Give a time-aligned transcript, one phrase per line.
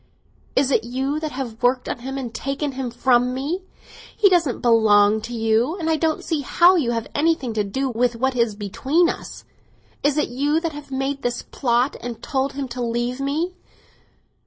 [0.55, 3.61] "Is it you that have worked on him and taken him from me?
[4.17, 7.87] He doesn't belong to you, and I don't see how you have anything to do
[7.87, 9.45] with what is between us!
[10.01, 13.53] Is it you that have made this plot and told him to leave me?